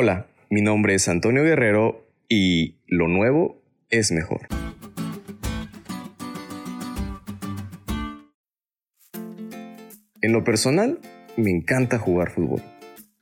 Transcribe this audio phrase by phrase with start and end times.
[0.00, 3.60] Hola, mi nombre es Antonio Guerrero y lo nuevo
[3.90, 4.42] es mejor.
[10.22, 11.00] En lo personal,
[11.36, 12.62] me encanta jugar fútbol.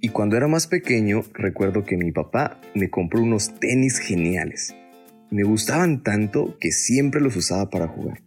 [0.00, 4.72] Y cuando era más pequeño, recuerdo que mi papá me compró unos tenis geniales.
[5.32, 8.22] Me gustaban tanto que siempre los usaba para jugar.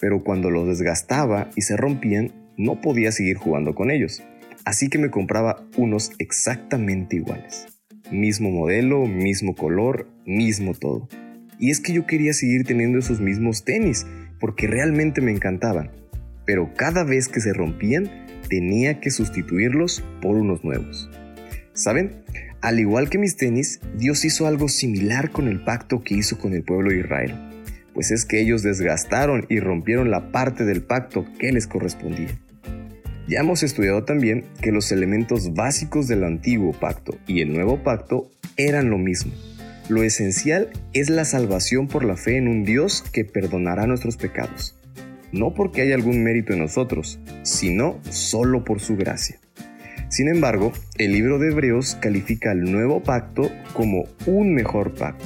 [0.00, 4.22] Pero cuando los desgastaba y se rompían, no podía seguir jugando con ellos.
[4.64, 7.66] Así que me compraba unos exactamente iguales.
[8.10, 11.08] Mismo modelo, mismo color, mismo todo.
[11.58, 14.06] Y es que yo quería seguir teniendo esos mismos tenis,
[14.40, 15.90] porque realmente me encantaban.
[16.46, 18.10] Pero cada vez que se rompían,
[18.48, 21.10] tenía que sustituirlos por unos nuevos.
[21.72, 22.24] ¿Saben?
[22.60, 26.54] Al igual que mis tenis, Dios hizo algo similar con el pacto que hizo con
[26.54, 27.34] el pueblo de Israel,
[27.92, 32.38] pues es que ellos desgastaron y rompieron la parte del pacto que les correspondía.
[33.26, 38.30] Ya hemos estudiado también que los elementos básicos del antiguo pacto y el nuevo pacto
[38.58, 39.32] eran lo mismo.
[39.88, 44.78] Lo esencial es la salvación por la fe en un Dios que perdonará nuestros pecados,
[45.32, 49.38] no porque haya algún mérito en nosotros, sino solo por su gracia.
[50.08, 55.24] Sin embargo, el libro de Hebreos califica al nuevo pacto como un mejor pacto.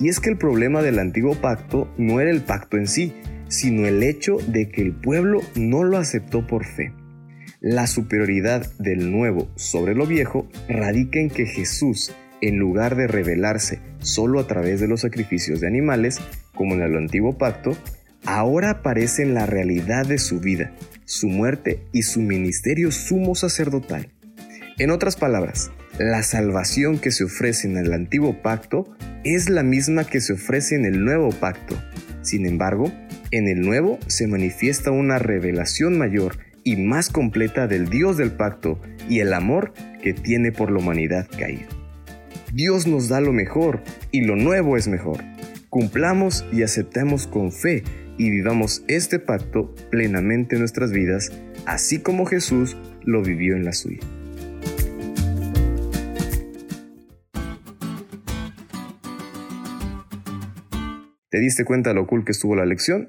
[0.00, 3.12] Y es que el problema del antiguo pacto no era el pacto en sí,
[3.48, 6.92] sino el hecho de que el pueblo no lo aceptó por fe.
[7.60, 13.80] La superioridad del nuevo sobre lo viejo radica en que Jesús, en lugar de revelarse
[13.98, 16.20] solo a través de los sacrificios de animales,
[16.54, 17.76] como en el antiguo pacto,
[18.24, 20.72] ahora aparece en la realidad de su vida,
[21.04, 24.12] su muerte y su ministerio sumo sacerdotal.
[24.78, 30.04] En otras palabras, la salvación que se ofrece en el antiguo pacto es la misma
[30.04, 31.76] que se ofrece en el nuevo pacto.
[32.22, 32.92] Sin embargo,
[33.32, 38.80] en el nuevo se manifiesta una revelación mayor y más completa del Dios del pacto
[39.08, 41.66] y el amor que tiene por la humanidad caída.
[42.52, 45.22] Dios nos da lo mejor y lo nuevo es mejor.
[45.68, 47.84] Cumplamos y aceptemos con fe
[48.16, 51.30] y vivamos este pacto plenamente en nuestras vidas,
[51.66, 54.00] así como Jesús lo vivió en la suya.
[61.30, 63.08] ¿Te diste cuenta lo cool que estuvo la lección?